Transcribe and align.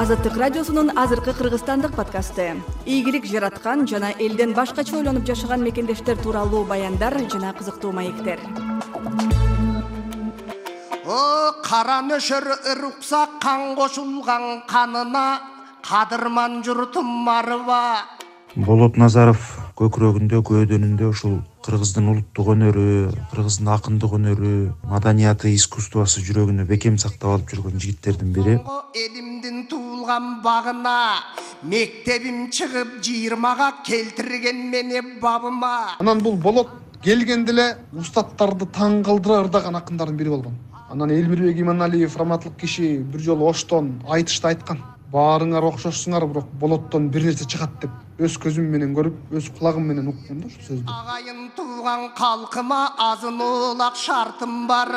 азаттык 0.00 0.36
радиосунун 0.40 0.90
азыркы 0.96 1.34
кыргызстандык 1.34 1.92
подкасты. 1.94 2.56
Ийгилик 2.86 3.26
жараткан 3.26 3.86
жана 3.86 4.12
элден 4.18 4.54
башкача 4.54 4.96
ойлонуп 4.96 5.26
жашаган 5.28 5.60
мекендештер 5.62 6.16
тууралуу 6.16 6.64
баяндар 6.64 7.18
жана 7.28 7.52
кызыктуу 7.52 7.92
маектер. 7.92 8.40
Кара 11.70 12.00
нөшөр 12.00 12.46
ырукса 12.72 13.26
кан 13.42 13.76
кошулган 13.76 14.62
канына 14.66 15.40
кадырман 15.84 16.64
журтум 16.64 17.28
арыба 17.28 18.00
болот 18.56 18.96
назаров 18.96 19.38
көкүрөгүндө 19.78 20.40
көөдөнүндө 20.48 21.10
ушул 21.12 21.36
кыргыздын 21.70 22.08
улуттук 22.10 22.48
өнөрү 22.50 22.84
кыргыздын 23.30 23.68
акындык 23.70 24.14
өнөрү 24.16 24.54
маданияты 24.90 25.52
искусствосу 25.54 26.22
жүрөгүнө 26.26 26.64
бекем 26.66 26.96
сактап 26.98 27.36
алып 27.36 27.52
жүргөн 27.52 27.78
жигиттердин 27.78 28.32
бири. 28.34 28.56
Элимдин 28.98 29.60
туулган 29.70 30.40
багына 30.42 30.96
мектебим 31.62 32.48
чыгып 32.50 32.98
жыйырмага 33.06 33.70
келтирген 33.86 34.66
мени 34.72 35.04
бабыма. 35.22 35.94
Анан 36.02 36.24
бул 36.26 36.34
болот 36.34 36.74
келгенде 37.04 37.54
эле 37.54 37.68
устаттарды 37.94 38.66
таң 38.74 39.04
калтыра 39.06 39.44
ырдаган 39.44 39.78
акындардын 39.78 40.18
бири 40.18 40.34
болгон. 40.34 40.58
Анан 40.90 41.14
элмирбек 41.14 41.60
иманалиев 41.62 42.16
раматтылык 42.18 42.58
киши 42.58 42.96
бир 42.98 43.20
жолу 43.22 43.46
оштон 43.46 44.00
айтышта 44.10 44.50
айткан. 44.50 44.82
Баарыңар 45.12 45.70
окшошсуңар 45.70 46.26
бирок 46.26 46.50
болоттон 46.58 47.10
бир 47.14 47.30
нерсе 47.30 47.46
чыгат 47.46 47.78
деп 47.82 47.94
өз 48.20 48.34
көзүм 48.36 48.66
менен 48.68 48.90
көрүп 48.92 49.32
өз 49.38 49.46
кулагым 49.56 49.86
менен 49.88 50.10
уккум 50.12 50.42
да 50.42 50.48
ушул 50.50 50.64
сөздү. 50.66 50.84
Агайын 50.92 51.46
тууган 51.56 52.10
калкыма 52.18 52.80
азын 53.00 53.40
улак 53.40 53.96
шартым 53.96 54.66
бар. 54.68 54.92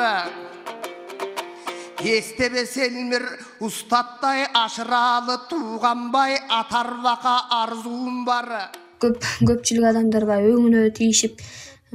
Эстебес 2.04 2.76
элмир 2.76 3.24
устаттай 3.64 4.44
ашыралы 4.52 5.38
тууганбай 5.48 6.36
атарбака 6.52 7.38
арзуум 7.62 8.26
бар. 8.28 8.50
Көп 9.00 9.24
көпчүлүк 9.48 9.88
адамдар 9.88 10.26
баягы 10.28 10.52
өңүнө 10.58 10.90
тийишип 10.98 11.40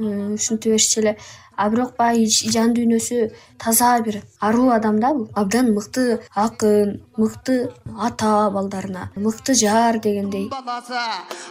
ушинте 0.00 0.70
беришчү 0.70 1.00
эле. 1.02 1.16
А 1.60 1.68
бирок 1.68 1.92
баягы 1.98 2.50
жан 2.52 2.72
дүйнөсү 2.72 3.30
таза 3.60 4.00
бир 4.00 4.22
аруу 4.40 4.70
адам 4.72 5.00
да 5.00 5.12
бул. 5.12 5.28
Абдан 5.34 5.74
мыкты 5.74 6.20
акын 6.34 7.02
мыкты 7.16 7.70
ата 7.98 8.50
балдарына 8.50 9.10
мыкты 9.14 9.54
жар 9.54 9.98
дегендей. 10.00 10.48
Баласы 10.48 10.96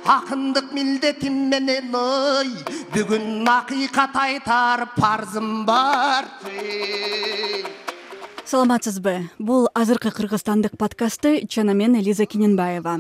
акындык 0.06 0.72
милдетим 0.74 1.50
менен 1.52 1.94
ой. 1.94 2.50
Бүгүн 2.94 3.46
акыйкат 3.48 4.16
айтар 4.16 4.88
парзым 4.98 5.66
бар. 5.66 6.26
Саламатсызбы? 8.46 9.30
Бул 9.38 9.70
азыркы 9.76 10.10
кыргызстандык 10.10 10.76
подкасты 10.76 11.46
жана 11.46 11.76
мен 11.78 11.94
элиза 12.00 12.26
кененбаева. 12.26 12.98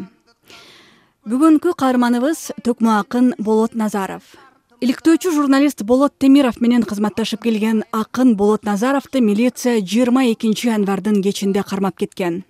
Бүгүнкү 1.25 1.73
каарманыбыз 1.73 2.51
төкмө 2.61 2.99
акын 2.99 3.33
болот 3.39 3.73
назаров 3.73 4.37
иликтөөчү 4.79 5.31
журналист 5.35 5.83
болот 5.83 6.13
темиров 6.23 6.61
менен 6.63 6.85
кызматташып 6.87 7.41
келген 7.43 7.81
акын 7.91 8.35
болот 8.39 8.63
назаровду 8.63 9.19
милиция 9.19 9.81
жыйырма 9.83 10.23
экинчи 10.31 10.69
январдын 10.69 11.21
кечинде 11.21 11.63
кармап 11.63 11.97
кеткен. 11.99 12.45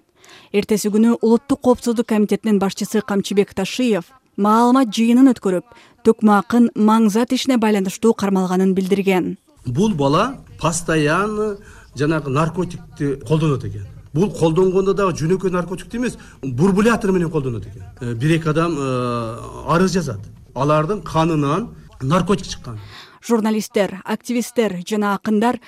Эртеси 0.54 0.92
күнү 0.94 1.18
улуттук 1.22 1.62
коопсуздук 1.66 2.06
комитетинин 2.08 2.60
башчысы 2.62 3.02
камчыбек 3.02 3.56
ташиев 3.58 4.12
маалымат 4.38 4.94
жыйынын 4.94 5.32
өткөрүп 5.34 5.74
төкмө 6.06 6.36
акын 6.38 6.70
маңзат 6.76 7.34
ишине 7.34 7.58
байланыштуу 7.58 8.14
кармалганын 8.14 8.76
билдирген. 8.78 9.38
Бул 9.66 9.96
бала 9.96 10.38
постоянно 10.62 11.58
жанагы 11.96 12.30
наркотикти 12.30 13.16
колдонот 13.26 13.66
экен. 13.66 13.88
Бул 14.14 14.30
колдонгондо 14.30 14.94
дагы 14.94 15.18
жөнөкөй 15.18 15.50
наркотикти 15.50 15.98
эмес 15.98 16.18
бурбулятор 16.44 17.12
менен 17.12 17.32
колдонот 17.32 17.66
экен. 17.66 17.84
Э, 18.02 18.14
бир 18.14 18.38
эки 18.38 18.48
адам 18.48 18.76
э, 18.78 19.38
арыз 19.68 19.94
жазат. 19.94 20.20
Алардын 20.54 21.02
канынан 21.02 21.70
наркотик 22.02 22.48
чыккан. 22.48 22.80
Журналисттер 23.22 24.02
активисттер 24.06 24.78
жана 24.88 25.14
акындар 25.16 25.60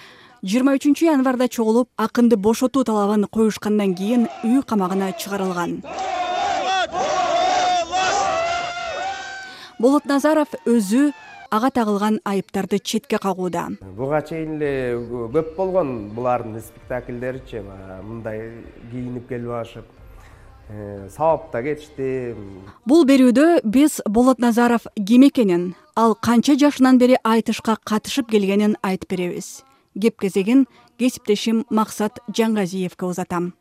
жыйырма 0.44 0.78
үчүнчү 0.78 1.09
январда 1.09 1.50
чогулуп 1.52 1.90
акынды 1.97 2.38
бошотуу 2.38 2.84
талабын 2.88 3.28
коюшкандан 3.28 3.96
кийин 3.96 4.28
үй 4.44 4.64
камагына 4.64 5.12
чыгарылган. 5.14 5.81
Болот 9.80 10.06
назаров 10.06 10.56
өзү 10.66 11.12
ага 11.52 11.70
тагылган 11.70 12.20
айыптарды 12.24 12.80
четке 12.80 13.18
кагууда. 13.18 13.68
Буга 13.81 14.22
чейин 14.22 14.56
эле 14.62 14.96
көп 15.34 15.56
болгон 15.58 16.12
булардын 16.16 16.62
спектакльдеричи 16.62 17.59
баягы 17.66 18.03
мындай 18.08 18.46
кийинип 18.91 19.28
келип 19.28 19.50
алышып 19.50 19.86
сабап 21.09 21.52
да 21.52 21.62
кетишти. 21.64 22.36
Бул 22.86 23.06
берүүдө 23.06 23.62
биз 23.64 24.00
болот 24.06 24.40
назаров 24.40 24.88
ким 24.96 25.28
экенин 25.28 25.74
ал 25.96 26.16
канча 26.16 26.56
жашынан 26.56 26.98
бери 26.98 27.18
айтышка 27.24 27.78
катышып 27.84 28.32
келгенин 28.32 28.78
айтып 28.84 29.09
беребиз. 29.09 29.64
Кеп 30.02 30.20
кезегин 30.22 30.66
кесиптешим 31.00 31.66
максат 31.70 32.20
жаңгазиевке 32.30 33.06
узатам. 33.06 33.54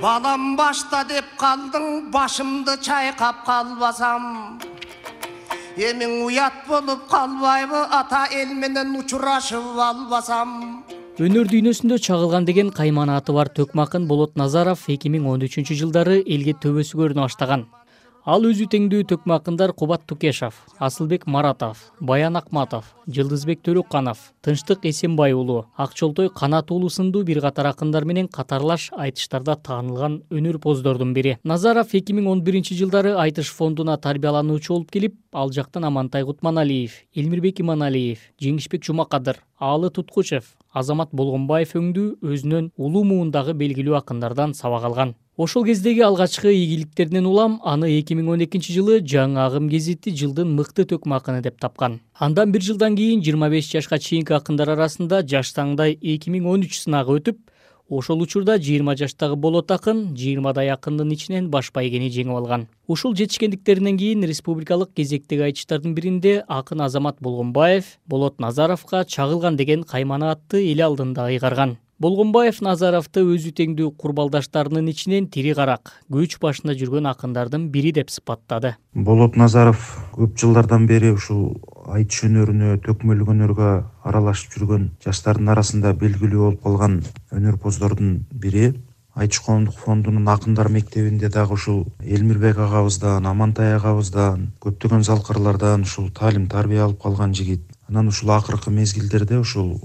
Балам 0.00 0.56
башта 0.56 1.04
деп 1.08 1.24
калдың 1.38 2.10
башымды 2.12 2.76
чайкап 2.82 3.44
калбасам. 3.46 4.60
Эмиң 5.76 6.24
уят 6.26 6.66
болуп 6.68 7.08
калбайбы 7.10 7.80
ата 7.90 8.26
эл 8.30 8.54
менен 8.54 8.94
учурашып 8.98 9.78
албасам 9.88 10.84
өнөр 11.14 11.46
дүйнөсүндө 11.46 12.00
чагылган 12.02 12.42
деген 12.48 12.72
каймана 12.74 13.20
аты 13.20 13.30
бар 13.36 13.46
төкмө 13.46 13.84
акын 13.84 14.08
болот 14.10 14.34
назаров 14.34 14.80
эки 14.90 15.12
миң 15.14 15.28
он 15.30 15.44
үчүнчү 15.46 15.76
жылдары 15.78 16.16
элге 16.26 16.56
төбөсү 16.58 16.98
көрүнө 16.98 17.28
баштаган 17.28 17.68
ал 18.26 18.48
өзү 18.48 18.66
теңдүү 18.72 19.04
төкмө 19.12 19.36
акындар 19.36 19.70
кубат 19.78 20.02
тукешов 20.10 20.58
асылбек 20.82 21.28
маратов 21.30 21.84
баян 22.00 22.34
акматов 22.40 22.88
жылдызбек 23.06 23.62
төрөканов 23.62 24.18
тынчтык 24.42 24.86
эсенбай 24.90 25.36
уулу 25.38 25.66
акчолтой 25.76 26.30
канат 26.34 26.72
уулу 26.72 26.90
сындуу 26.90 27.22
бир 27.22 27.40
катар 27.44 27.70
акындар 27.70 28.04
менен 28.04 28.26
катарлаш 28.26 28.90
айтыштарда 28.96 29.54
таанылган 29.54 30.22
өнөрпоздордун 30.30 31.12
бири. 31.14 31.38
Назаров 31.44 31.94
эки 31.94 32.12
миң 32.12 32.30
он 32.32 32.42
биринчи 32.42 32.74
жылдары 32.74 33.14
айтыш 33.14 33.52
фондуна 33.52 33.98
тарбиялануучу 33.98 34.72
болуп 34.72 34.90
келип 34.90 35.20
ал 35.32 35.52
жактан 35.52 35.84
амантай 35.84 36.24
кутманалиев 36.24 36.92
элмирбек 37.14 37.60
иманалиев 37.60 38.18
жеңишбек 38.40 38.82
жумакадыр 38.84 39.44
аалы 39.58 39.90
туткучев 39.90 40.54
азамат 40.74 41.12
болгонбаев 41.12 41.74
өңдүү 41.78 42.06
өзүнөн 42.34 42.70
улуу 42.76 43.04
муундагы 43.06 43.54
белгилүү 43.54 43.96
акындардан 44.00 44.54
сабак 44.54 44.84
алган. 44.88 45.14
Ошол 45.36 45.64
кездеги 45.64 46.00
алгачкы 46.00 46.52
ийгиликтеринен 46.54 47.26
улам 47.26 47.60
аны 47.64 47.88
эки 47.98 48.14
миң 48.14 48.28
он 48.34 48.44
экинчи 48.44 48.74
жылы 48.74 49.00
жаңы 49.00 49.40
агым 49.42 49.68
гезити 49.68 50.12
жылдын 50.14 50.52
мыкты 50.54 50.84
төкмө 50.90 51.16
акыны 51.16 51.42
деп 51.42 51.58
тапкан. 51.58 52.00
Андан 52.14 52.52
бир 52.52 52.62
жылдан 52.62 52.94
кийин 52.96 53.22
жыйырма 53.22 53.50
беш 53.50 53.70
жашка 53.70 53.98
чейинки 53.98 54.32
акындар 54.32 54.70
арасында 54.76 55.22
жаш 55.26 55.50
таңдай 55.56 55.98
эки 56.00 56.30
миң 56.30 56.46
он 56.50 56.66
үч 56.66 56.78
сынагы 56.82 57.18
өтүп 57.18 57.40
ошол 57.98 58.22
учурда 58.24 58.56
жыйырма 58.58 58.96
жаштагы 58.98 59.36
болот 59.36 59.70
акын 59.74 60.02
жыйырмадай 60.18 60.72
акындын 60.74 61.12
ичинен 61.14 61.50
баш 61.50 61.70
байгени 61.74 62.10
жеңип 62.14 62.36
алган. 62.40 62.66
Ушул 62.88 63.14
жетишкендиктеринен 63.14 63.98
кийин 63.98 64.26
республикалык 64.28 64.90
кезектеги 64.96 65.46
айтыштардын 65.50 65.94
биринде 65.94 66.42
акын 66.48 66.82
азамат 66.88 67.20
болгонбаев 67.20 67.96
болот 68.06 68.40
назаровго 68.40 69.04
чагылган 69.04 69.56
деген 69.56 69.84
каймана 69.84 70.32
атты 70.32 70.64
эл 70.72 70.84
алдында 70.88 71.30
ыйгарган 71.30 71.78
болгонбаев 72.02 72.58
назаровду 72.64 73.22
өзү 73.34 73.52
теңдүү 73.58 73.92
курбалдаштарынын 74.00 74.90
ичинен 74.90 75.28
тири 75.30 75.54
карак 75.56 75.92
көч 76.12 76.36
башында 76.42 76.74
жүргөн 76.78 77.06
акындардын 77.12 77.68
бири 77.72 77.92
деп 77.94 78.10
сыпаттады. 78.10 78.74
Болот 78.94 79.38
назаров 79.40 79.86
көп 80.16 80.34
жылдардан 80.40 80.88
бери 80.90 81.14
ушул 81.14 81.54
айтыш 81.98 82.24
өнөрүнө 82.28 82.78
төкмөлүк 82.86 83.30
өнөргө 83.34 83.70
аралашып 84.08 84.56
жүргөн 84.56 84.88
жаштардын 85.04 85.52
арасында 85.54 85.92
белгилүү 86.00 86.42
болуп 86.44 86.62
калган 86.64 86.98
өнөрпоздордун 87.38 88.18
бири 88.44 88.72
айтыш 89.14 89.40
коомдук 89.46 89.76
фондунун 89.78 90.28
акындар 90.28 90.68
мектебинде 90.68 91.28
дагы 91.28 91.54
ушул 91.54 91.84
элмирбек 92.00 92.58
агабыздан 92.58 93.26
амантай 93.30 93.76
агабыздан 93.76 94.48
көптөгөн 94.64 95.04
залкарлардан 95.06 95.86
ушул 95.86 96.10
таалим 96.10 96.48
тарбия 96.48 96.84
алып 96.84 97.02
калган 97.02 97.34
жигит. 97.34 97.62
Анан 97.88 98.08
ушул 98.08 98.32
акыркы 98.32 98.70
мезгилдерде 98.70 99.38
ушул 99.38 99.78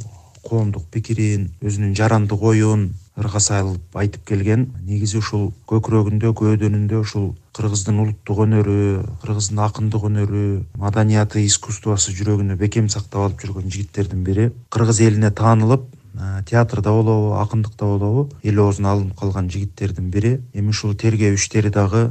коомдук 0.48 0.88
пикирин 0.90 1.52
өзүнүн 1.62 1.94
жарандык 1.96 2.42
оюн 2.42 2.94
ырга 3.20 3.40
салып 3.44 3.98
айтып 4.02 4.26
келген 4.32 4.66
негизи 4.88 5.20
ушул 5.20 5.50
көкүрөгүндө 5.72 6.32
көөдөнүндө 6.40 7.02
ушул 7.04 7.30
кыргыздын 7.58 8.00
улуттук 8.04 8.40
өнөрү 8.46 8.78
кыргыздын 9.24 9.60
акындык 9.66 10.06
өнөрү 10.10 10.44
маданияты 10.80 11.44
искусствосу 11.44 12.16
жүрөгүнө 12.16 12.56
бекем 12.62 12.88
сактап 12.90 13.26
алып 13.28 13.44
жүргөн 13.44 13.68
жигиттердин 13.74 14.24
бири 14.24 14.50
кыргыз 14.72 15.02
элине 15.08 15.32
таанылып 15.42 15.90
театрда 16.48 16.96
болобу 16.96 17.36
акындыкта 17.42 17.86
болобу 17.86 18.30
эл 18.44 18.64
оозуна 18.64 18.94
алынып 18.96 19.20
калган 19.20 19.50
жигиттердин 19.52 20.10
бири 20.16 20.40
эми 20.54 20.76
ушул 20.76 20.96
тергөө 20.96 21.36
иштери 21.36 21.70
дагы 21.76 22.10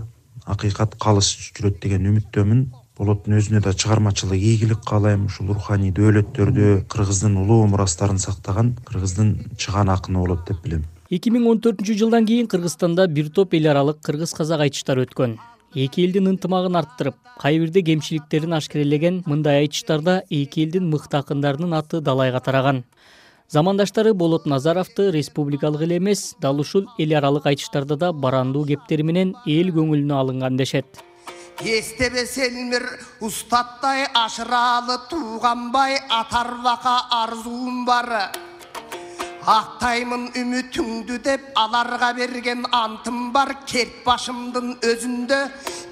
акыйкат 0.49 0.96
калыс 1.00 1.31
жүрөт 1.56 1.81
деген 1.82 2.08
үмүттөмүн. 2.08 2.69
Болоттун 2.99 3.37
өзүнө 3.38 3.61
да 3.62 3.75
чыгармачылык 3.78 4.40
ийгилик 4.43 4.81
каалайм 4.88 5.28
ушул 5.28 5.52
руханий 5.52 5.93
дөөлөттөрдү 5.94 6.88
кыргыздын 6.90 7.37
улуу 7.44 7.66
мурастарын 7.70 8.19
сактаган 8.19 8.72
кыргыздын 8.88 9.34
чыгаан 9.54 9.93
акыны 9.94 10.19
болот 10.19 10.49
деп 10.49 10.64
билем 10.64 10.82
эки 11.10 11.31
миң 11.32 11.46
он 11.49 11.60
төртүнчү 11.64 11.94
жылдан 11.96 12.26
кийин 12.28 12.49
кыргызстанда 12.52 13.06
бир 13.08 13.31
топ 13.32 13.55
эл 13.56 13.70
аралык 13.70 14.02
кыргыз 14.05 14.34
казак 14.37 14.60
айтыштары 14.66 15.06
өткөн. 15.06 15.38
Эки 15.75 16.05
элдин 16.05 16.28
ынтымагын 16.28 16.76
арттырып 16.76 17.16
кай 17.40 17.58
бирде 17.58 17.82
кемчиликтерин 17.82 18.52
ашкерелеген 18.52 19.22
мындай 19.26 19.62
айтыштарда 19.62 20.22
эки 20.28 20.66
элдин 20.66 20.90
мыкты 20.93 21.16
акындарынын 21.16 21.72
аты 21.78 22.00
далайга 22.00 22.40
тараган. 22.40 22.84
Замандаштары 23.49 24.12
болот 24.12 24.44
назаровду 24.44 25.10
республикалык 25.10 25.82
эле 25.82 25.96
эмес 25.96 26.34
дал 26.40 26.60
ушул 26.60 26.84
эл 26.99 27.14
аралык 27.16 27.46
айтыштарда 27.46 27.96
да 27.96 28.12
барандуу 28.12 28.66
кептери 28.66 29.02
менен 29.02 29.34
эл 29.46 29.72
көңүлүнө 29.72 30.12
алынган 30.12 30.56
дешет. 30.56 31.00
Эстебес 31.64 32.37
элмир 32.37 32.84
устаттай 33.20 34.04
ашыралы 34.14 34.99
тууганбай 35.08 35.96
атарбака 36.08 37.00
арзуум 37.11 37.87
бар 37.87 38.31
актаймын 39.48 40.26
үмүтүңдү 40.36 41.16
деп 41.24 41.44
аларга 41.56 42.10
берген 42.16 42.66
антым 42.74 43.30
бар. 43.32 43.54
Керт 43.64 44.02
башымдын 44.04 44.74
өзүндө 44.84 45.38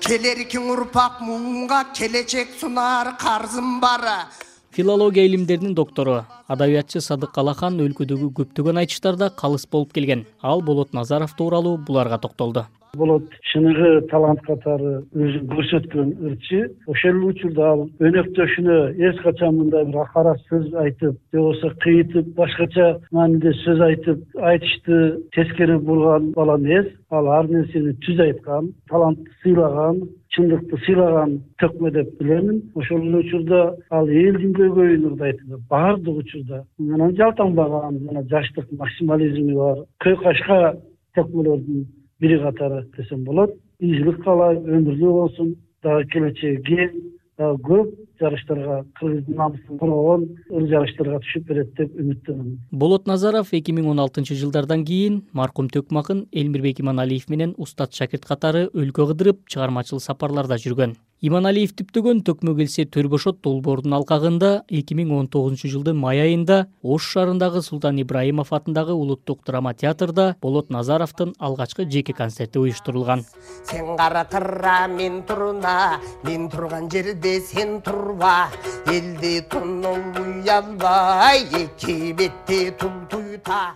келеркиң 0.05 0.69
урпак 0.75 1.23
муунга 1.25 1.81
келечек 1.97 2.53
сунаар 2.61 3.15
карзым 3.17 3.79
бар. 3.81 4.29
Филология 4.77 5.25
илимдеринин 5.25 5.75
доктору 5.75 6.19
адабиятчы 6.53 7.01
садык 7.01 7.39
алахан 7.41 7.81
өлкөдөгү 7.81 8.29
көптөгөн 8.43 8.83
айтыштарда 8.83 9.31
калыс 9.33 9.65
болуп 9.65 9.95
келген. 9.97 10.27
Ал 10.43 10.61
болот 10.61 10.93
назаров 10.93 11.33
тууралуу 11.39 11.79
буларга 11.79 12.19
токтолду 12.19 12.67
болот. 12.97 13.25
Чыныгы 13.53 14.07
талант 14.11 14.41
катары 14.47 15.03
өзүн 15.15 15.47
көрсөткөн 15.53 16.13
ырчы. 16.31 16.61
Ошол 16.91 17.23
учурда 17.31 17.71
ал 17.73 17.87
өнөктөшүнө 18.01 18.79
эч 19.09 19.23
качан 19.23 19.57
мындай 19.61 19.87
бир 19.89 20.03
акара 20.03 20.35
сөз 20.49 20.73
айтып 20.85 21.17
же 21.33 21.39
болбосо 21.39 21.73
кыйытып 21.85 22.35
башкача 22.37 22.87
мааниде 23.13 23.53
сөз 23.65 23.81
айтып 23.89 24.23
айтышты 24.53 25.01
тескери 25.35 25.79
бурган 25.79 26.33
бала 26.33 26.59
эмес 26.59 26.87
ал 27.11 27.29
ар 27.39 27.49
нерсени 27.49 27.95
түз 28.05 28.21
айткан 28.21 28.73
талантты 28.91 29.31
сыйлаган 29.43 30.03
чындыкты 30.37 30.79
сыйлаган 30.85 31.39
төкмө 31.61 31.91
деп 31.93 32.11
билемин. 32.21 32.63
Ошол 32.75 33.01
эле 33.09 33.23
учурда 33.25 33.77
ал 33.91 34.09
элдин 34.09 34.53
көйгөйүн 34.59 35.07
ырдайт 35.13 35.41
баардык 35.71 36.23
учурда. 36.25 36.65
Анан 36.81 37.17
жалтаңбаган 37.17 38.01
мына 38.05 38.25
жаштык 38.31 38.71
максимализми 38.73 39.55
бар 39.55 39.85
кыйкашка 40.05 40.77
төкмөлөрдүн 41.17 41.87
бири 42.21 42.39
катары 42.43 42.87
десем 42.97 43.25
болот. 43.25 43.55
Ийгилик 43.81 44.23
каалайм 44.25 44.65
өмүрлүү 44.65 45.13
болсун 45.21 45.55
дагы 45.83 46.09
келечеги 46.13 46.63
кең 46.65 46.97
дагы 47.37 47.61
көп 47.67 47.89
жарыштарга 48.21 48.79
кыргыздын 48.99 49.37
намысын 49.37 49.79
коргогон 49.81 50.25
ыр 50.49 50.69
жарыштарга 50.71 51.19
түшүп 51.25 51.49
берет 51.51 51.75
деп 51.77 51.93
үмүттөнөмүн 52.01 52.55
болот 52.71 53.07
назаров 53.11 53.53
эки 53.59 53.75
миң 53.77 53.91
он 53.93 54.01
алтынчы 54.01 54.39
жылдардан 54.41 54.85
кийин 54.89 55.21
маркум 55.37 55.69
төкмакын 55.69 56.25
элмирбек 56.33 56.81
иманалиев 56.81 57.29
менен 57.29 57.55
устат 57.59 57.93
шакирт 57.93 58.25
катары 58.25 58.67
өлкө 58.73 59.11
кыдырып 59.13 59.45
чыгармачыл 59.53 60.01
сапарларда 60.01 60.57
жүргөн 60.65 60.97
иманалиев 61.27 61.73
түптөгөн 61.79 62.21
төкмө 62.27 62.53
келсе 62.59 62.85
төр 62.93 63.09
бошот 63.11 63.39
долбоорунун 63.45 63.97
алкагында 63.99 64.51
эки 64.79 64.95
миң 64.99 65.13
он 65.17 65.29
тогузунчу 65.33 65.71
жылдын 65.73 65.99
май 65.99 66.21
айында 66.23 66.59
ош 66.83 67.09
шаарындагы 67.15 67.63
султан 67.67 67.99
ибраимов 68.03 68.53
атындагы 68.57 68.95
улуттук 68.95 69.43
драма 69.47 69.73
театрда 69.75 70.27
болот 70.43 70.71
назаровдун 70.71 71.35
алгачкы 71.39 71.89
жеке 71.91 72.13
концерти 72.13 72.59
уюштурулган. 72.59 73.25
Сен 73.71 73.97
каракыра 73.97 74.87
мен 74.89 75.23
туруна 75.23 75.99
мен 76.23 76.49
турган 76.51 76.91
жерде 76.91 77.41
сен 77.41 77.81
турба. 77.83 78.49
Элди 78.87 79.41
тонолуй 79.51 80.49
албай 80.49 81.43
эки 81.65 82.13
бетте 82.13 82.71
тултуйта 82.71 83.75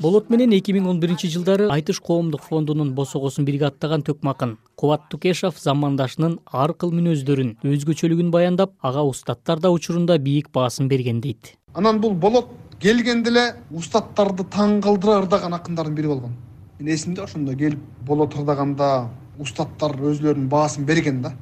болот 0.00 0.30
менен 0.30 0.52
эки 0.56 0.74
миң 0.74 0.88
он 0.90 1.00
биринчи 1.00 1.28
жылдары 1.32 1.68
айтыш 1.72 2.00
коомдук 2.00 2.42
фондунун 2.48 2.92
босогосун 2.94 3.44
бирге 3.44 3.66
аттаган 3.68 4.02
төкмакын 4.06 4.56
кубат 4.74 5.08
тукешов 5.10 5.58
замандашынын 5.62 6.38
ар 6.52 6.74
кыл 6.74 6.92
мүнөздөрүн 6.96 7.56
өзгөчөлүгүн 7.64 8.30
баяндап 8.34 8.74
ага 8.80 9.04
устаттар 9.06 9.60
да 9.60 9.70
учурунда 9.70 10.18
бийик 10.18 10.50
баасын 10.52 10.88
берген 10.88 11.20
дейт. 11.20 11.56
Анан 11.74 12.00
бул 12.00 12.14
болот 12.14 12.48
келгенде 12.80 13.30
эле 13.30 13.46
устаттарды 13.70 14.44
таң 14.44 14.80
калтыра 14.84 15.20
ырдаган 15.22 15.54
акындардын 15.54 15.94
бири 15.94 16.12
болгон 16.12 16.36
менин 16.78 16.94
эсимде 16.94 17.22
ошондо 17.22 17.56
келип 17.56 17.80
болот 18.06 18.34
ырдаганда 18.36 19.08
устаттар 19.38 19.96
өзүлөрүнүн 19.96 20.48
баасын 20.48 20.84
берген 20.84 21.22
да 21.22 21.32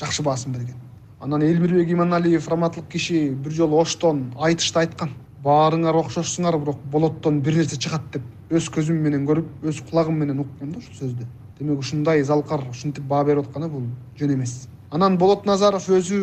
жакшы 0.00 0.22
баасын 0.22 0.52
берген. 0.52 0.80
Анан 1.20 1.42
элмирбек 1.42 1.90
иманалиев 1.90 2.48
раматтылык 2.48 2.88
киши 2.88 3.30
бир 3.30 3.52
жолу 3.52 3.78
оштон 3.80 4.34
айтышта 4.36 4.80
айткан 4.80 5.10
баарыңар 5.44 5.96
окшошсуңар 6.00 6.58
бирок 6.58 6.78
болоттон 6.92 7.40
бир 7.44 7.58
нерсе 7.60 7.76
чыгат 7.76 8.06
деп 8.12 8.54
өз 8.54 8.68
көзүм 8.72 9.00
менен 9.04 9.26
көрүп 9.28 9.66
өз 9.68 9.80
кулагым 9.88 10.18
менен 10.22 10.40
уккам 10.44 10.72
да 10.72 10.78
ушул 10.78 10.94
сөздү. 11.00 11.26
Демек 11.58 11.78
ушундай 11.78 12.22
залкар 12.24 12.64
ушинтип 12.70 13.04
баа 13.04 13.24
берип 13.24 13.46
атканы 13.46 13.68
бул 13.68 13.82
жөн 14.18 14.34
эмес. 14.34 14.68
Анан 14.90 15.16
болот 15.18 15.46
назаров 15.46 15.88
өзү 15.90 16.20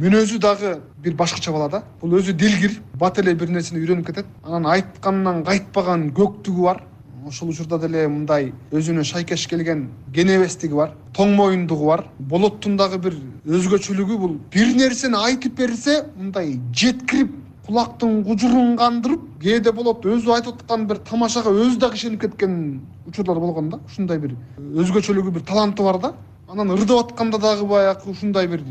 мүнөзү 0.00 0.38
дагы 0.38 0.78
бир 1.02 1.14
башкача 1.14 1.52
бала 1.52 1.68
да. 1.68 1.82
Бул 2.00 2.18
өзү 2.18 2.32
дилгир 2.32 2.78
бат 2.94 3.18
эле 3.18 3.34
бир 3.34 3.50
нерсени 3.50 3.80
үйрөнүп 3.82 4.06
кетет. 4.06 4.26
Анан 4.44 4.66
айтканынан 4.66 5.42
кайтпаган 5.44 6.10
көктүгү 6.14 6.62
бар. 6.62 6.84
Ошол 7.26 7.50
учурда 7.50 7.78
деле 7.78 8.06
мындай 8.08 8.52
өзүнө 8.72 9.04
шайкеш 9.04 9.48
келген 9.50 9.88
кенебестиги 10.14 10.74
бар 10.78 10.94
тоң 11.16 11.34
моюндугу 11.36 11.90
бар. 11.90 12.06
Болоттун 12.18 12.76
дагы 12.78 12.98
бир 13.02 13.18
өзгөчөлүгү 13.46 14.18
бул. 14.18 14.38
Бир 14.52 14.72
нерсени 14.76 15.18
айтып 15.18 15.58
берсе 15.58 16.04
мындай 16.16 16.54
жеткирип 16.72 17.34
кулактын 17.68 18.22
кужурун 18.24 18.76
кандырып 18.80 19.24
кээде 19.42 19.72
болот 19.76 20.06
өзү 20.08 20.32
айтып 20.38 20.62
аткан 20.62 20.86
бир 20.88 21.02
тамашага 21.04 21.52
өзү 21.52 21.76
дагы 21.82 21.98
ишенип 22.00 22.22
кеткен 22.22 22.80
учурлар 23.06 23.38
болгон 23.38 23.68
да. 23.68 23.80
Ушундай 23.86 24.18
бир 24.18 24.32
өзгөчөлүгү 24.56 25.34
бир 25.36 25.44
таланты 25.44 25.84
бар 25.84 25.98
да. 26.00 26.14
Анан 26.48 26.72
ырдап 26.72 27.04
атканда 27.04 27.38
дагы 27.38 27.66
баягы 27.68 28.08
ушундай 28.10 28.48
бир 28.48 28.64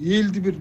элди 0.00 0.40
бир 0.40 0.60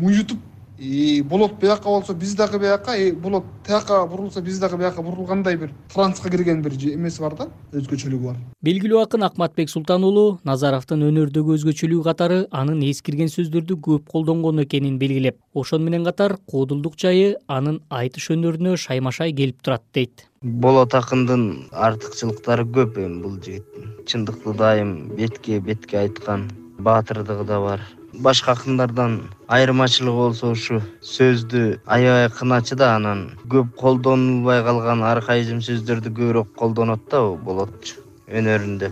муютуп 0.00 0.38
болот 0.78 1.58
бияка 1.60 1.84
болсо 1.84 2.14
биз 2.14 2.34
дагы 2.34 2.58
бияка 2.58 2.92
болот 3.14 3.44
тияка 3.66 4.06
бурулса 4.06 4.42
биз 4.42 4.58
дагы 4.58 4.76
бияка 4.76 5.02
бурулгандай 5.02 5.56
бир 5.56 5.70
транска 5.92 6.30
кирген 6.30 6.62
бир 6.62 6.72
эмеси 6.72 7.20
бар 7.20 7.34
да 7.34 7.48
өзгөчөлүгү 7.72 8.24
бар. 8.24 8.36
Белгилүү 8.62 9.02
акын 9.02 9.22
акматбек 9.22 9.70
султан 9.70 10.04
уулу 10.04 10.38
назаровдун 10.44 11.02
өнөрдөгү 11.08 11.56
өзгөчөлүгү 11.56 12.04
катары 12.04 12.46
анын 12.50 12.82
эскирген 12.82 13.32
сөздөрдү 13.32 13.80
көп 13.80 14.06
колдонгону 14.12 14.64
экенин 14.64 14.98
белгилеп. 14.98 15.38
Ошону 15.54 15.84
менен 15.84 16.04
катар 16.04 16.36
куудулдук 16.46 16.98
жайы 17.00 17.36
анын 17.48 17.80
айтыш 17.88 18.30
өнөрүнө 18.36 18.76
шайма 18.76 19.12
шай 19.12 19.32
келип 19.32 19.62
турат 19.62 19.82
дейт. 19.94 20.28
Болот 20.42 20.94
акындын 20.94 21.70
артыкчылыктары 21.72 22.68
көп 22.68 23.00
эми 23.00 23.22
бул 23.22 23.40
жигиттин. 23.40 23.96
Чындыкты 24.06 24.52
дайым 24.54 25.08
бетке 25.16 25.58
бетке 25.60 26.04
айткан 26.04 26.50
баатырдыгы 26.78 27.44
да 27.44 27.60
бар 27.60 27.80
башка 28.22 28.52
акындардан 28.52 29.16
айырмачылыгы 29.48 30.16
болсо 30.16 30.50
ушу 30.54 30.80
сөздү 31.02 31.62
аябай 31.86 32.28
кыначы 32.38 32.76
да 32.76 32.94
анан 32.96 33.22
көп 33.54 33.74
колдонулбай 33.82 34.62
калган 34.64 35.02
архаизм 35.04 35.60
сөздөрдү 35.68 36.12
көбүрөөк 36.18 36.54
колдонот 36.56 37.08
да 37.10 37.20
болотчу 37.48 38.00
өнөрүндө. 38.26 38.90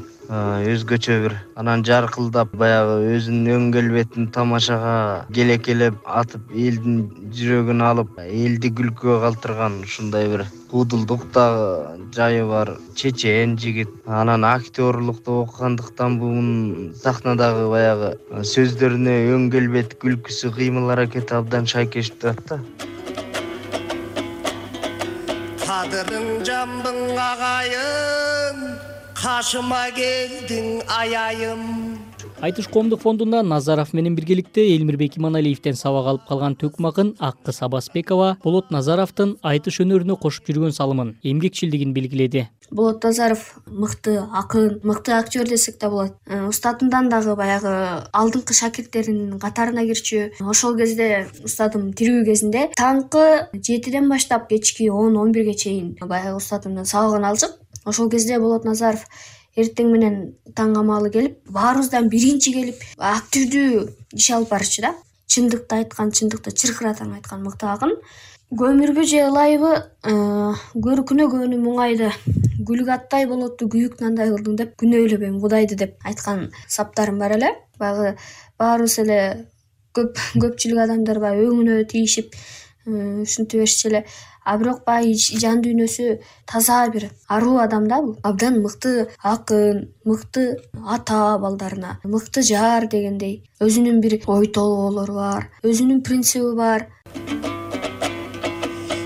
Өзгөчө 0.72 1.16
бир 1.22 1.32
анан 1.60 1.82
жаркылдап 1.84 2.52
баягы 2.56 3.14
өзүнүн 3.16 3.50
өң 3.56 3.64
келбетин 3.74 4.28
тамашага 4.32 5.26
келекелеп 5.36 5.98
атып 6.20 6.54
элдин 6.66 7.02
жүрөгүн 7.38 7.82
алып 7.84 8.20
элди 8.24 8.70
күлкүгө 8.78 9.18
калтырган 9.26 9.82
ушундай 9.84 10.30
бир 10.32 10.46
куудулдук 10.74 11.30
дагы 11.30 12.02
жайы 12.16 12.42
бар 12.50 12.72
чечен 12.98 13.54
жигит. 13.56 13.90
Анан 14.06 14.44
актерлукту 14.44 15.44
окугандыктан 15.44 16.18
бунун 16.18 16.94
сахнадагы 16.98 17.68
баягы 17.70 18.10
сөздөрүнө 18.42 19.14
өң 19.36 19.46
келбети 19.54 19.94
күлкүсү 20.02 20.50
кыймыл 20.56 20.90
аракети 20.96 21.38
абдан 21.38 21.70
шайкеш 21.70 22.10
турат 22.18 22.42
да. 22.50 22.58
Кадырың 25.62 26.42
жамдың 26.50 27.00
агайын 27.28 28.66
кашыма 29.22 29.84
келдиң 29.94 30.82
аябайым 30.90 31.83
айтыш 32.44 32.66
коомдук 32.68 33.00
фондунда 33.00 33.42
назаров 33.42 33.94
менен 33.94 34.14
биргеликте 34.16 34.60
элмирбек 34.74 35.16
иманалиевден 35.16 35.76
сабак 35.80 36.08
алып 36.10 36.24
калган 36.28 36.56
төкмакын 36.60 37.14
аккыз 37.18 37.62
абазбекова 37.64 38.36
болот 38.42 38.70
назаровдун 38.74 39.38
айтыш 39.40 39.78
өнөрүнө 39.80 40.18
кошуп 40.20 40.50
жүргөн 40.50 40.74
салымын 40.76 41.14
эмгекчилдигин 41.22 41.94
белгиледи. 41.96 42.50
Болот 42.70 43.04
назаров 43.04 43.46
мыкты 43.64 44.18
акын 44.40 44.80
мыкты 44.84 45.12
актер 45.16 45.48
десек 45.48 45.78
да 45.80 45.88
болот. 45.88 46.12
Э, 46.26 46.46
устатымдан 46.48 47.08
дагы 47.08 47.36
баягы 47.36 47.72
алдыңкы 48.12 48.52
шакирттеринин 48.52 49.38
катарына 49.40 49.86
кирчү 49.88 50.34
ошол 50.40 50.76
кезде 50.76 51.26
устатым 51.44 51.94
тирүү 51.96 52.26
кезинде 52.28 52.66
таңкы 52.76 53.48
жетиден 53.54 54.10
баштап 54.10 54.50
кечки 54.50 54.90
он 54.90 55.16
он 55.16 55.32
бирге 55.32 55.54
чейин 55.54 55.96
баягы 56.00 56.36
устатымдын 56.36 56.84
сабагын 56.84 57.24
алчук 57.24 57.56
ошол 57.86 58.10
кезде 58.10 58.38
болот 58.38 58.64
назаров 58.64 59.06
эртең 59.56 59.90
менен 59.92 60.20
таң 60.58 60.76
амалы 60.80 61.10
келип 61.14 61.38
баарыбыздан 61.54 62.10
биринчи 62.12 62.52
келип 62.54 62.84
активдүү 62.98 63.88
иш 64.18 64.30
алып 64.36 64.54
барчу 64.54 64.86
да. 64.86 64.94
Чындыкты 65.34 65.80
айткан 65.80 66.12
чындыкты 66.14 66.52
чыркырата 66.52 67.06
айткан 67.08 67.42
мыкты 67.42 67.66
акын 67.66 67.94
көмүрбү 68.54 69.04
же 69.08 69.22
ылайбы 69.26 69.70
көркүнө 70.84 71.26
көөнү 71.32 71.58
мұңайды 71.62 72.10
гүлүк 72.68 72.90
аттай 72.94 73.26
болотту 73.26 73.66
күйүк 73.72 73.98
нандай 74.02 74.30
кылдың 74.30 74.58
деп 74.60 74.76
күнөөлөбөйм 74.82 75.40
кудайды 75.42 75.78
деп 75.80 75.96
айткан 76.06 76.50
саптарым 76.68 77.18
бар 77.18 77.34
эле. 77.38 77.50
Баягы 77.80 78.14
баарыбыз 78.60 78.98
эле 79.02 79.18
көп 79.96 80.20
көпчүлүк 80.42 80.84
адамдар 80.84 81.20
баягы 81.24 81.48
өңүнө 81.50 81.80
тийишип 81.90 82.36
ушинтип 82.86 83.60
беришчү 83.60 83.88
эле. 83.90 84.04
А 84.44 84.58
бирок 84.60 84.84
баягы 84.84 85.38
жан 85.40 85.62
дүйнөсү 85.64 86.18
таза 86.46 86.82
бир 86.92 87.08
аруу 87.28 87.58
адам 87.58 87.88
да 87.88 88.02
бул. 88.02 88.18
Абдан 88.22 88.60
мыкты 88.60 89.08
акын 89.22 89.88
мыкты 90.04 90.60
ата 90.84 91.38
балдарына 91.38 91.98
мыкты 92.04 92.42
жар 92.42 92.86
дегендей. 92.86 93.42
Өзүнүн 93.60 94.00
бир 94.04 94.20
ой 94.26 94.46
толгоолору 94.46 95.14
бар 95.14 95.50
өзүнүн 95.62 96.04
принциби 96.04 96.54
бар. 96.56 96.88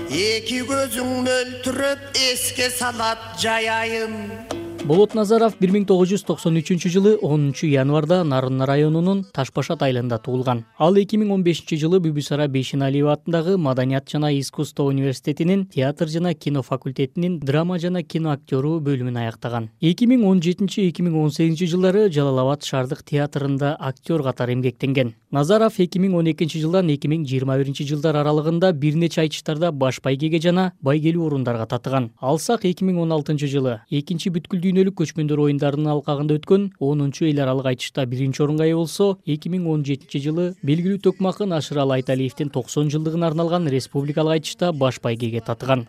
Эки 0.09 0.63
көзүң 0.67 1.11
мөлтүрөп 1.23 2.17
эске 2.33 2.69
салат 2.73 3.21
жай 3.39 3.69
айын 3.71 4.58
болот 4.89 5.13
назаров 5.13 5.53
бир 5.61 5.69
миң 5.69 5.83
тогуз 5.85 6.09
жүз 6.09 6.23
токсон 6.25 6.55
үчүнчү 6.57 6.89
жылы 6.89 7.11
онунчу 7.21 7.67
январда 7.69 8.23
нарын 8.25 8.63
районунун 8.65 9.19
таш 9.35 9.51
башат 9.53 9.83
айылында 9.85 10.17
туулган. 10.25 10.63
Ал 10.81 10.97
эки 10.97 11.19
миң 11.21 11.29
он 11.35 11.43
бешинчи 11.45 11.77
жылы 11.77 11.99
бүбүсара 12.01 12.47
бейшеналиева 12.49 13.11
атындагы 13.13 13.59
маданият 13.61 14.09
жана 14.09 14.31
искусство 14.39 14.87
университетинин 14.89 15.67
театр 15.67 16.09
жана 16.09 16.33
кино 16.33 16.63
факультетинин 16.63 17.37
драма 17.39 17.77
жана 17.77 18.01
кино 18.01 18.31
актеру 18.31 18.79
бөлүмүн 18.79 19.19
аяктаган. 19.27 19.69
эки 19.79 20.07
миң 20.09 20.25
он 20.25 20.41
жетинчи 20.41 20.89
эки 20.89 21.03
миң 21.03 21.21
он 21.21 21.29
сегизинчи 21.29 21.67
жылдары 21.67 22.09
жалал 22.09 22.39
абад 22.39 22.63
шаардык 22.63 23.03
театрында 23.03 23.77
актер 23.79 24.23
катары 24.23 24.53
эмгектенген. 24.53 25.13
Назаров 25.29 25.77
эки 25.77 25.99
миң 25.99 26.15
он 26.17 26.31
экинчи 26.31 26.57
жылдан 26.57 26.89
эки 26.89 27.05
миң 27.05 27.27
жыйырма 27.29 27.59
биринчи 27.59 27.85
жылдар 27.85 28.15
аралыгында 28.15 28.73
бир 28.73 28.95
нече 28.95 29.21
айтыштарда 29.21 29.71
баш 29.71 30.01
байгеге 30.01 30.41
жана 30.41 30.71
байгелүү 30.81 31.27
орундарга 31.27 31.67
татыган. 31.67 32.09
Алсак 32.19 32.65
эки 32.65 32.83
миң 32.83 32.97
он 33.03 33.11
алтынчы 33.11 33.45
жылы. 33.45 33.81
Экинчи 33.91 34.33
бүткүл 34.33 34.59
көчмөндөр 34.87 35.43
оюндарынын 35.45 35.91
алкагында 35.93 36.39
өткөн 36.39 36.71
онунчу 36.79 37.27
эл 37.27 37.43
аралык 37.43 37.67
айтышта 37.73 38.05
биринчи 38.05 38.41
орунга 38.41 38.65
ээ 38.65 38.79
болсо 38.79 39.17
эки 39.25 39.51
миң 39.51 39.67
он 39.67 39.83
жетинчи 39.83 40.23
жылы 40.23 40.55
белгилүү 40.63 41.03
төкмө 41.03 41.29
акын 41.35 41.53
ашыралы 41.59 41.99
айталиевдин 41.99 42.49
токсон 42.49 42.89
жылдыгына 42.89 43.27
арналган 43.27 43.67
республикалык 43.67 44.39
айтышта 44.39 44.71
баш 44.71 44.99
байгеге 45.03 45.41
татыган 45.41 45.87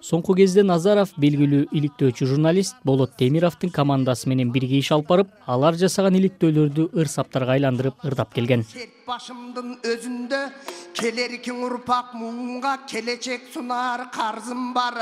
соңку 0.00 0.34
кезде 0.38 0.62
назаров 0.64 1.12
белгилүү 1.20 1.66
иликтөөчү 1.76 2.26
журналист 2.32 2.78
болот 2.84 3.12
темировдун 3.20 3.70
командасы 3.74 4.28
менен 4.30 4.52
бирге 4.52 4.80
иш 4.80 4.90
алып 4.96 5.08
барып 5.12 5.34
алар 5.46 5.76
жасаган 5.80 6.16
иликтөөлөрдү 6.16 6.88
ыр 6.96 7.10
саптарга 7.12 7.56
айландырып 7.58 8.06
ырдап 8.08 8.32
келген. 8.34 8.64
Башымдын 9.06 9.76
өзүндө 9.90 10.40
келеркиң 10.96 11.60
урпак 11.66 12.14
муңга 12.14 12.76
келечек 12.88 13.50
сунаар 13.52 14.06
карзым 14.14 14.72
бар. 14.74 14.96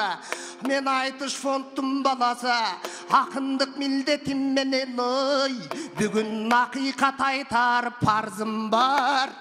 Мен 0.67 0.89
айтыш 0.89 1.37
фонддун 1.39 2.03
баласы 2.03 2.59
акындык 3.11 3.79
милдетим 3.79 4.55
менен 4.59 4.99
ой. 4.99 5.55
Бүгүн 6.01 6.51
акыйкат 6.63 7.21
айтаар 7.31 7.93
парзым 8.03 8.71
бар 8.71 9.35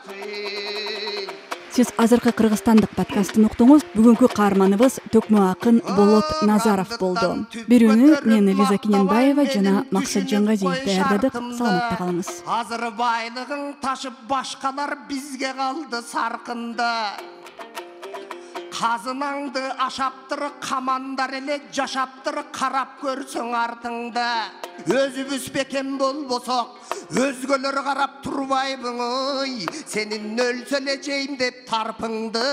сиз 1.77 1.91
азыркы 2.01 2.31
кыргызстандык 2.33 2.89
подкастын 2.97 3.45
уктуңуз. 3.45 3.83
Бүгүнкү 3.93 4.31
каарманыбыз 4.33 4.95
төкмө 5.13 5.43
акын 5.51 5.77
болот 5.85 6.41
назаров 6.49 6.95
болду. 6.97 7.45
Берүүнү 7.69 8.23
мен 8.25 8.49
лиза 8.49 8.79
кененбаева 8.81 9.45
жана 9.45 9.83
максат 9.93 10.25
жангазиев 10.31 10.81
даярдадык. 10.87 11.37
Саламатта 11.37 11.99
калыңыз. 11.99 12.31
Азыр 12.49 12.87
байлыгың 12.97 13.67
ташып 13.83 14.23
башкалар 14.29 14.97
бизге 15.09 15.53
калды 15.53 16.01
саркынды. 16.01 16.93
Казынаңды 18.77 19.61
ашаптыр 19.77 20.47
камандар 20.61 21.37
эле 21.37 21.61
жашаптыр 21.73 22.41
карап 22.57 22.97
көрсөң 23.03 23.53
артыңды 23.53 24.25
өзүбүз 24.85 25.49
бекем 25.55 25.97
болбосок 25.97 26.77
өзгөлөр 27.17 27.79
карап 27.87 28.21
турбайбыңы 28.25 29.09
сенин 29.89 30.37
өлсө 30.45 30.77
эле 30.83 30.99
жейм 31.01 31.35
деп 31.41 31.65
тарпыңды 31.71 32.45